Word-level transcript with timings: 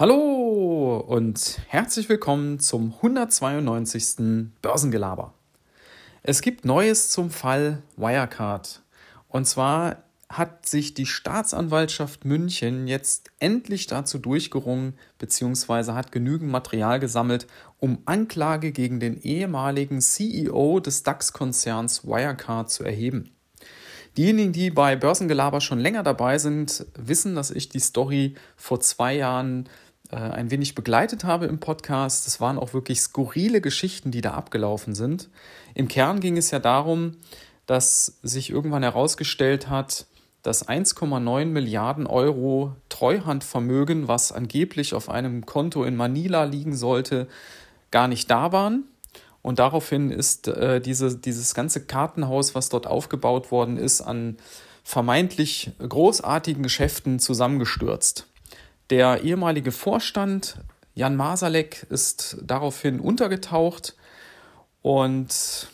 Hallo 0.00 0.96
und 0.96 1.60
herzlich 1.68 2.08
willkommen 2.08 2.58
zum 2.58 2.94
192. 3.02 4.50
Börsengelaber. 4.62 5.34
Es 6.22 6.40
gibt 6.40 6.64
Neues 6.64 7.10
zum 7.10 7.30
Fall 7.30 7.82
Wirecard. 7.98 8.80
Und 9.28 9.46
zwar 9.46 10.04
hat 10.30 10.64
sich 10.64 10.94
die 10.94 11.04
Staatsanwaltschaft 11.04 12.24
München 12.24 12.86
jetzt 12.86 13.30
endlich 13.40 13.88
dazu 13.88 14.16
durchgerungen, 14.16 14.94
beziehungsweise 15.18 15.94
hat 15.94 16.12
genügend 16.12 16.50
Material 16.50 16.98
gesammelt, 16.98 17.46
um 17.78 17.98
Anklage 18.06 18.72
gegen 18.72 19.00
den 19.00 19.20
ehemaligen 19.20 20.00
CEO 20.00 20.80
des 20.80 21.02
DAX-Konzerns 21.02 22.06
Wirecard 22.06 22.70
zu 22.70 22.84
erheben. 22.84 23.32
Diejenigen, 24.16 24.52
die 24.52 24.70
bei 24.70 24.96
Börsengelaber 24.96 25.60
schon 25.60 25.78
länger 25.78 26.02
dabei 26.02 26.38
sind, 26.38 26.86
wissen, 26.96 27.34
dass 27.34 27.50
ich 27.50 27.68
die 27.68 27.80
Story 27.80 28.34
vor 28.56 28.80
zwei 28.80 29.14
Jahren 29.14 29.68
äh, 30.10 30.16
ein 30.16 30.50
wenig 30.50 30.74
begleitet 30.74 31.24
habe 31.24 31.46
im 31.46 31.60
Podcast. 31.60 32.26
Das 32.26 32.40
waren 32.40 32.58
auch 32.58 32.74
wirklich 32.74 33.00
skurrile 33.00 33.60
Geschichten, 33.60 34.10
die 34.10 34.20
da 34.20 34.32
abgelaufen 34.32 34.94
sind. 34.94 35.28
Im 35.74 35.88
Kern 35.88 36.20
ging 36.20 36.36
es 36.36 36.50
ja 36.50 36.58
darum, 36.58 37.16
dass 37.66 38.18
sich 38.22 38.50
irgendwann 38.50 38.82
herausgestellt 38.82 39.68
hat, 39.68 40.06
dass 40.42 40.66
1,9 40.68 41.46
Milliarden 41.46 42.06
Euro 42.06 42.74
Treuhandvermögen, 42.88 44.08
was 44.08 44.32
angeblich 44.32 44.94
auf 44.94 45.08
einem 45.08 45.44
Konto 45.46 45.84
in 45.84 45.96
Manila 45.96 46.44
liegen 46.44 46.74
sollte, 46.74 47.28
gar 47.90 48.08
nicht 48.08 48.30
da 48.30 48.52
waren. 48.52 48.84
Und 49.42 49.58
daraufhin 49.58 50.10
ist 50.10 50.48
äh, 50.48 50.80
diese, 50.80 51.16
dieses 51.16 51.54
ganze 51.54 51.84
Kartenhaus, 51.84 52.54
was 52.54 52.68
dort 52.68 52.86
aufgebaut 52.86 53.50
worden 53.50 53.76
ist, 53.76 54.00
an 54.00 54.36
vermeintlich 54.82 55.72
großartigen 55.78 56.62
Geschäften 56.62 57.18
zusammengestürzt. 57.18 58.26
Der 58.90 59.22
ehemalige 59.22 59.70
Vorstand 59.70 60.56
Jan 60.94 61.14
Masalek 61.14 61.86
ist 61.90 62.38
daraufhin 62.42 62.98
untergetaucht 62.98 63.94
und 64.82 65.68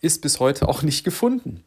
ist 0.00 0.22
bis 0.22 0.38
heute 0.38 0.68
auch 0.68 0.82
nicht 0.82 1.02
gefunden. 1.02 1.64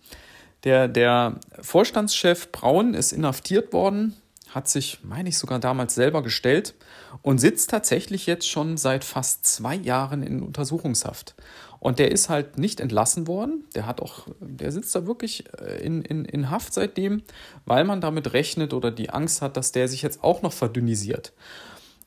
Der, 0.63 0.87
der 0.87 1.39
Vorstandschef 1.61 2.51
Braun 2.53 2.93
ist 2.93 3.11
inhaftiert 3.11 3.73
worden, 3.73 4.15
hat 4.57 4.67
sich, 4.67 4.99
meine 5.03 5.29
ich, 5.29 5.37
sogar 5.37 5.59
damals 5.59 5.95
selber 5.95 6.23
gestellt 6.23 6.73
und 7.21 7.37
sitzt 7.37 7.69
tatsächlich 7.69 8.25
jetzt 8.25 8.49
schon 8.49 8.75
seit 8.75 9.03
fast 9.03 9.45
zwei 9.45 9.75
Jahren 9.75 10.23
in 10.23 10.41
Untersuchungshaft. 10.41 11.35
Und 11.79 11.99
der 11.99 12.11
ist 12.11 12.27
halt 12.27 12.57
nicht 12.57 12.79
entlassen 12.79 13.27
worden. 13.27 13.65
Der 13.75 13.85
hat 13.85 14.01
auch, 14.01 14.27
der 14.39 14.71
sitzt 14.71 14.95
da 14.95 15.05
wirklich 15.05 15.45
äh, 15.61 15.77
in, 15.85 16.01
in, 16.01 16.25
in 16.25 16.49
Haft 16.49 16.73
seitdem, 16.73 17.21
weil 17.65 17.83
man 17.83 18.01
damit 18.01 18.33
rechnet 18.33 18.73
oder 18.73 18.89
die 18.89 19.11
Angst 19.11 19.43
hat, 19.43 19.57
dass 19.57 19.71
der 19.71 19.87
sich 19.87 20.01
jetzt 20.01 20.23
auch 20.23 20.41
noch 20.41 20.53
verdünnisiert. 20.53 21.33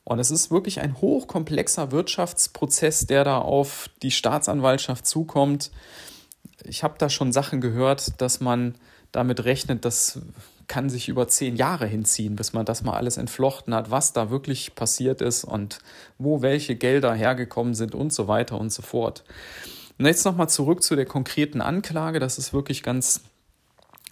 Und 0.03 0.19
es 0.19 0.33
ist 0.33 0.51
wirklich 0.51 0.81
ein 0.81 1.01
hochkomplexer 1.01 1.93
Wirtschaftsprozess, 1.93 3.07
der 3.07 3.23
da 3.23 3.39
auf 3.39 3.89
die 4.03 4.11
Staatsanwaltschaft 4.11 5.07
zukommt. 5.07 5.71
Ich 6.65 6.83
habe 6.83 6.97
da 6.99 7.09
schon 7.09 7.33
Sachen 7.33 7.61
gehört, 7.61 8.21
dass 8.21 8.41
man 8.41 8.75
damit 9.13 9.45
rechnet, 9.45 9.85
das 9.85 10.21
kann 10.71 10.89
sich 10.89 11.09
über 11.09 11.27
zehn 11.27 11.57
Jahre 11.57 11.85
hinziehen, 11.85 12.37
bis 12.37 12.53
man 12.53 12.65
das 12.65 12.85
mal 12.85 12.95
alles 12.95 13.17
entflochten 13.17 13.75
hat, 13.75 13.91
was 13.91 14.13
da 14.13 14.31
wirklich 14.31 14.77
passiert 14.77 15.21
ist 15.21 15.43
und 15.43 15.81
wo 16.17 16.43
welche 16.43 16.77
Gelder 16.77 17.13
hergekommen 17.13 17.75
sind 17.75 17.93
und 17.93 18.13
so 18.13 18.29
weiter 18.29 18.57
und 18.57 18.73
so 18.73 18.81
fort. 18.81 19.25
Und 19.99 20.07
jetzt 20.07 20.25
nochmal 20.25 20.49
zurück 20.49 20.85
zu 20.85 20.95
der 20.95 21.07
konkreten 21.07 21.61
Anklage. 21.61 22.21
Das 22.21 22.39
ist 22.39 22.53
wirklich 22.55 22.85
ganz 22.85 23.23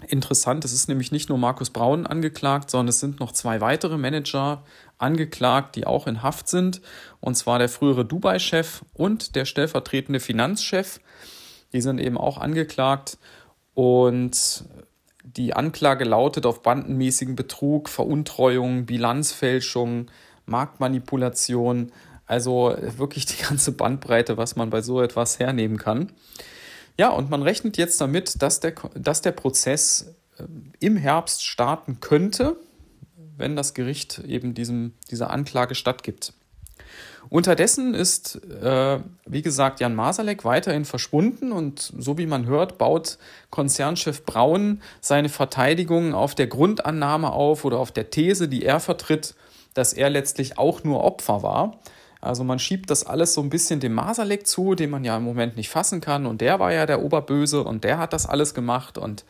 interessant. 0.08 0.64
Es 0.64 0.72
ist 0.72 0.88
nämlich 0.88 1.12
nicht 1.12 1.28
nur 1.28 1.38
Markus 1.38 1.70
Braun 1.70 2.08
angeklagt, 2.08 2.70
sondern 2.70 2.88
es 2.88 2.98
sind 2.98 3.20
noch 3.20 3.30
zwei 3.30 3.60
weitere 3.60 3.96
Manager 3.96 4.64
angeklagt, 4.98 5.76
die 5.76 5.86
auch 5.86 6.08
in 6.08 6.24
Haft 6.24 6.48
sind. 6.48 6.80
Und 7.20 7.36
zwar 7.36 7.60
der 7.60 7.68
frühere 7.68 8.04
Dubai-Chef 8.04 8.82
und 8.94 9.36
der 9.36 9.44
stellvertretende 9.44 10.18
Finanzchef. 10.18 10.98
Die 11.72 11.82
sind 11.82 12.00
eben 12.00 12.18
auch 12.18 12.36
angeklagt. 12.36 13.16
Und 13.74 14.64
die 15.36 15.54
Anklage 15.54 16.04
lautet 16.04 16.46
auf 16.46 16.62
bandenmäßigen 16.62 17.36
Betrug, 17.36 17.88
Veruntreuung, 17.88 18.86
Bilanzfälschung, 18.86 20.10
Marktmanipulation, 20.46 21.92
also 22.26 22.74
wirklich 22.96 23.26
die 23.26 23.42
ganze 23.42 23.72
Bandbreite, 23.72 24.36
was 24.36 24.56
man 24.56 24.70
bei 24.70 24.80
so 24.80 25.00
etwas 25.02 25.38
hernehmen 25.38 25.78
kann. 25.78 26.12
Ja, 26.98 27.10
und 27.10 27.30
man 27.30 27.42
rechnet 27.42 27.76
jetzt 27.76 28.00
damit, 28.00 28.42
dass 28.42 28.60
der, 28.60 28.74
dass 28.94 29.22
der 29.22 29.32
Prozess 29.32 30.14
äh, 30.38 30.44
im 30.80 30.96
Herbst 30.96 31.44
starten 31.44 32.00
könnte, 32.00 32.56
wenn 33.36 33.54
das 33.54 33.74
Gericht 33.74 34.18
eben 34.26 34.54
diesem, 34.54 34.94
dieser 35.10 35.30
Anklage 35.30 35.74
stattgibt. 35.74 36.32
Unterdessen 37.30 37.94
ist, 37.94 38.40
äh, 38.62 39.00
wie 39.26 39.42
gesagt, 39.42 39.80
Jan 39.80 39.94
Masalek 39.94 40.44
weiterhin 40.44 40.84
verschwunden 40.84 41.52
und 41.52 41.92
so 41.98 42.16
wie 42.16 42.26
man 42.26 42.46
hört, 42.46 42.78
baut 42.78 43.18
Konzernchef 43.50 44.24
Braun 44.24 44.80
seine 45.00 45.28
Verteidigung 45.28 46.14
auf 46.14 46.34
der 46.34 46.46
Grundannahme 46.46 47.32
auf 47.32 47.64
oder 47.64 47.78
auf 47.78 47.92
der 47.92 48.10
These, 48.10 48.48
die 48.48 48.64
er 48.64 48.80
vertritt, 48.80 49.34
dass 49.74 49.92
er 49.92 50.08
letztlich 50.08 50.58
auch 50.58 50.84
nur 50.84 51.04
Opfer 51.04 51.42
war. 51.42 51.78
Also 52.20 52.44
man 52.44 52.58
schiebt 52.58 52.90
das 52.90 53.04
alles 53.04 53.34
so 53.34 53.42
ein 53.42 53.50
bisschen 53.50 53.78
dem 53.78 53.94
Masalek 53.94 54.46
zu, 54.46 54.74
den 54.74 54.90
man 54.90 55.04
ja 55.04 55.16
im 55.16 55.22
Moment 55.22 55.56
nicht 55.56 55.68
fassen 55.68 56.00
kann 56.00 56.26
und 56.26 56.40
der 56.40 56.58
war 56.58 56.72
ja 56.72 56.86
der 56.86 57.02
Oberböse 57.02 57.62
und 57.62 57.84
der 57.84 57.98
hat 57.98 58.12
das 58.12 58.26
alles 58.26 58.54
gemacht 58.54 58.98
und 58.98 59.24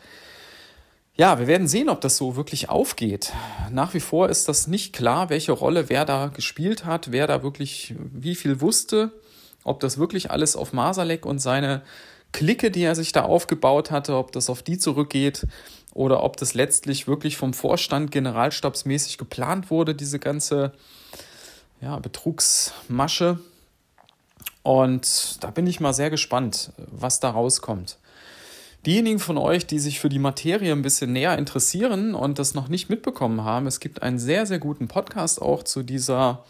ja, 1.18 1.40
wir 1.40 1.48
werden 1.48 1.66
sehen, 1.66 1.88
ob 1.88 2.00
das 2.00 2.16
so 2.16 2.36
wirklich 2.36 2.68
aufgeht. 2.68 3.32
Nach 3.72 3.92
wie 3.92 4.00
vor 4.00 4.28
ist 4.28 4.48
das 4.48 4.68
nicht 4.68 4.92
klar, 4.92 5.30
welche 5.30 5.50
Rolle 5.50 5.88
wer 5.88 6.04
da 6.04 6.28
gespielt 6.28 6.84
hat, 6.84 7.10
wer 7.10 7.26
da 7.26 7.42
wirklich 7.42 7.96
wie 8.12 8.36
viel 8.36 8.60
wusste, 8.60 9.10
ob 9.64 9.80
das 9.80 9.98
wirklich 9.98 10.30
alles 10.30 10.54
auf 10.54 10.72
Masalek 10.72 11.26
und 11.26 11.40
seine 11.40 11.82
Clique, 12.30 12.70
die 12.70 12.82
er 12.82 12.94
sich 12.94 13.10
da 13.10 13.22
aufgebaut 13.22 13.90
hatte, 13.90 14.16
ob 14.16 14.30
das 14.30 14.48
auf 14.48 14.62
die 14.62 14.78
zurückgeht 14.78 15.44
oder 15.92 16.22
ob 16.22 16.36
das 16.36 16.54
letztlich 16.54 17.08
wirklich 17.08 17.36
vom 17.36 17.52
Vorstand 17.52 18.12
generalstabsmäßig 18.12 19.18
geplant 19.18 19.72
wurde, 19.72 19.96
diese 19.96 20.20
ganze 20.20 20.72
ja, 21.80 21.98
Betrugsmasche. 21.98 23.40
Und 24.62 25.42
da 25.42 25.50
bin 25.50 25.66
ich 25.66 25.80
mal 25.80 25.94
sehr 25.94 26.10
gespannt, 26.10 26.70
was 26.76 27.18
da 27.18 27.30
rauskommt. 27.30 27.98
Diejenigen 28.88 29.18
von 29.18 29.36
euch, 29.36 29.66
die 29.66 29.80
sich 29.80 30.00
für 30.00 30.08
die 30.08 30.18
Materie 30.18 30.72
ein 30.72 30.80
bisschen 30.80 31.12
näher 31.12 31.36
interessieren 31.36 32.14
und 32.14 32.38
das 32.38 32.54
noch 32.54 32.68
nicht 32.68 32.88
mitbekommen 32.88 33.44
haben, 33.44 33.66
es 33.66 33.80
gibt 33.80 34.00
einen 34.00 34.18
sehr, 34.18 34.46
sehr 34.46 34.58
guten 34.58 34.88
Podcast 34.88 35.42
auch 35.42 35.62
zu 35.62 35.82
dieser, 35.82 36.42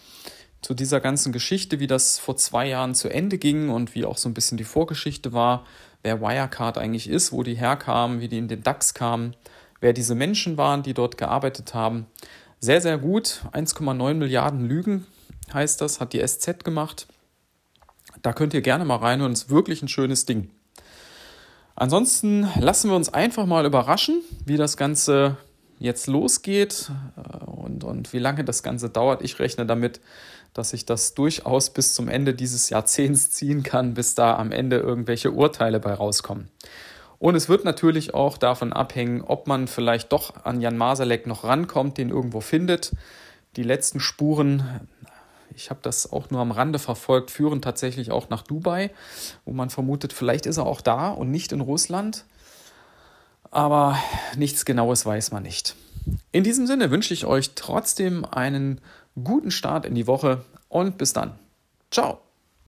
zu 0.62 0.72
dieser 0.72 1.00
ganzen 1.00 1.32
Geschichte, 1.32 1.80
wie 1.80 1.88
das 1.88 2.20
vor 2.20 2.36
zwei 2.36 2.68
Jahren 2.68 2.94
zu 2.94 3.08
Ende 3.08 3.38
ging 3.38 3.70
und 3.70 3.96
wie 3.96 4.04
auch 4.04 4.16
so 4.16 4.28
ein 4.28 4.34
bisschen 4.34 4.56
die 4.56 4.62
Vorgeschichte 4.62 5.32
war, 5.32 5.66
wer 6.04 6.20
Wirecard 6.20 6.78
eigentlich 6.78 7.08
ist, 7.08 7.32
wo 7.32 7.42
die 7.42 7.56
herkamen, 7.56 8.20
wie 8.20 8.28
die 8.28 8.38
in 8.38 8.46
den 8.46 8.62
DAX 8.62 8.94
kamen, 8.94 9.34
wer 9.80 9.92
diese 9.92 10.14
Menschen 10.14 10.56
waren, 10.56 10.84
die 10.84 10.94
dort 10.94 11.18
gearbeitet 11.18 11.74
haben. 11.74 12.06
Sehr, 12.60 12.80
sehr 12.80 12.98
gut. 12.98 13.42
1,9 13.52 14.14
Milliarden 14.14 14.64
Lügen 14.64 15.08
heißt 15.52 15.80
das, 15.80 16.00
hat 16.00 16.12
die 16.12 16.24
SZ 16.24 16.62
gemacht. 16.62 17.08
Da 18.22 18.32
könnt 18.32 18.54
ihr 18.54 18.62
gerne 18.62 18.84
mal 18.84 18.94
reinhören, 18.94 19.32
ist 19.32 19.50
wirklich 19.50 19.82
ein 19.82 19.88
schönes 19.88 20.24
Ding. 20.24 20.52
Ansonsten 21.80 22.48
lassen 22.58 22.90
wir 22.90 22.96
uns 22.96 23.14
einfach 23.14 23.46
mal 23.46 23.64
überraschen, 23.64 24.20
wie 24.44 24.56
das 24.56 24.76
Ganze 24.76 25.36
jetzt 25.78 26.08
losgeht 26.08 26.90
äh, 27.16 27.44
und, 27.44 27.84
und 27.84 28.12
wie 28.12 28.18
lange 28.18 28.42
das 28.42 28.64
Ganze 28.64 28.90
dauert. 28.90 29.22
Ich 29.22 29.38
rechne 29.38 29.64
damit, 29.64 30.00
dass 30.54 30.72
ich 30.72 30.86
das 30.86 31.14
durchaus 31.14 31.70
bis 31.70 31.94
zum 31.94 32.08
Ende 32.08 32.34
dieses 32.34 32.68
Jahrzehnts 32.68 33.30
ziehen 33.30 33.62
kann, 33.62 33.94
bis 33.94 34.16
da 34.16 34.36
am 34.36 34.50
Ende 34.50 34.78
irgendwelche 34.78 35.30
Urteile 35.30 35.78
bei 35.78 35.94
rauskommen. 35.94 36.48
Und 37.20 37.36
es 37.36 37.48
wird 37.48 37.64
natürlich 37.64 38.12
auch 38.12 38.38
davon 38.38 38.72
abhängen, 38.72 39.22
ob 39.22 39.46
man 39.46 39.68
vielleicht 39.68 40.10
doch 40.10 40.44
an 40.44 40.60
Jan 40.60 40.76
Masalek 40.76 41.28
noch 41.28 41.44
rankommt, 41.44 41.96
den 41.96 42.10
irgendwo 42.10 42.40
findet. 42.40 42.90
Die 43.54 43.62
letzten 43.62 44.00
Spuren 44.00 44.88
ich 45.58 45.70
habe 45.70 45.80
das 45.82 46.12
auch 46.12 46.30
nur 46.30 46.40
am 46.40 46.52
Rande 46.52 46.78
verfolgt, 46.78 47.32
führen 47.32 47.60
tatsächlich 47.60 48.12
auch 48.12 48.30
nach 48.30 48.42
Dubai, 48.42 48.90
wo 49.44 49.52
man 49.52 49.70
vermutet, 49.70 50.12
vielleicht 50.12 50.46
ist 50.46 50.56
er 50.56 50.66
auch 50.66 50.80
da 50.80 51.10
und 51.10 51.32
nicht 51.32 51.50
in 51.50 51.60
Russland. 51.60 52.24
Aber 53.50 53.98
nichts 54.36 54.64
Genaues 54.64 55.04
weiß 55.04 55.32
man 55.32 55.42
nicht. 55.42 55.74
In 56.30 56.44
diesem 56.44 56.68
Sinne 56.68 56.92
wünsche 56.92 57.12
ich 57.12 57.26
euch 57.26 57.56
trotzdem 57.56 58.24
einen 58.24 58.80
guten 59.22 59.50
Start 59.50 59.84
in 59.84 59.96
die 59.96 60.06
Woche 60.06 60.44
und 60.68 60.96
bis 60.96 61.12
dann. 61.12 61.36
Ciao. 61.90 62.27